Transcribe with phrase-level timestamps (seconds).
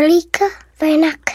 [0.00, 0.46] Malika
[0.80, 1.29] Vainaka.